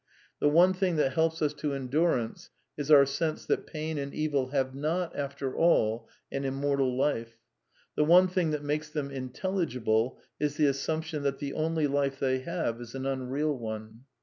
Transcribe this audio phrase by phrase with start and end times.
[0.39, 4.15] The one thing that helps us to endur ance is our sense that pain and
[4.15, 7.37] evil have not, after all, an immortal life.
[7.95, 12.17] The one thing that makes them inteUi gible is the assumption that the only life
[12.19, 14.05] they have is an unreal one.